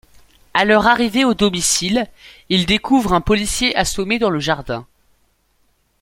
À 0.55 0.65
leur 0.65 0.87
arrivée 0.87 1.25
au 1.25 1.35
domicile, 1.35 2.07
ils 2.49 2.65
découvrent 2.65 3.13
un 3.13 3.21
policier 3.21 3.75
assommé 3.75 4.17
dans 4.17 4.31
le 4.31 4.39
jardin. 4.39 4.87